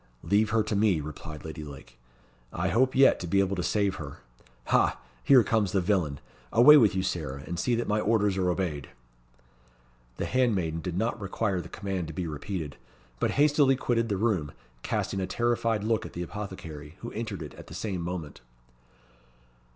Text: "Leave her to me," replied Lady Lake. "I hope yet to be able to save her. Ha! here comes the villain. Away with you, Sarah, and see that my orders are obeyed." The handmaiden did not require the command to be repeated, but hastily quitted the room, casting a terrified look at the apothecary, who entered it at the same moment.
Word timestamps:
"Leave 0.23 0.49
her 0.49 0.63
to 0.63 0.75
me," 0.75 0.99
replied 0.99 1.45
Lady 1.45 1.63
Lake. 1.63 1.99
"I 2.51 2.69
hope 2.69 2.95
yet 2.95 3.19
to 3.19 3.27
be 3.27 3.39
able 3.39 3.55
to 3.55 3.61
save 3.61 3.97
her. 3.97 4.17
Ha! 4.69 4.99
here 5.23 5.43
comes 5.43 5.73
the 5.73 5.79
villain. 5.79 6.19
Away 6.51 6.75
with 6.75 6.95
you, 6.95 7.03
Sarah, 7.03 7.43
and 7.45 7.59
see 7.59 7.75
that 7.75 7.87
my 7.87 7.99
orders 7.99 8.35
are 8.35 8.49
obeyed." 8.49 8.89
The 10.17 10.25
handmaiden 10.25 10.81
did 10.81 10.97
not 10.97 11.21
require 11.21 11.61
the 11.61 11.69
command 11.69 12.07
to 12.07 12.13
be 12.13 12.25
repeated, 12.25 12.77
but 13.19 13.29
hastily 13.37 13.75
quitted 13.75 14.09
the 14.09 14.17
room, 14.17 14.53
casting 14.81 15.19
a 15.19 15.27
terrified 15.27 15.83
look 15.83 16.03
at 16.03 16.13
the 16.13 16.23
apothecary, 16.23 16.95
who 17.01 17.11
entered 17.11 17.43
it 17.43 17.53
at 17.53 17.67
the 17.67 17.75
same 17.75 18.01
moment. 18.01 18.41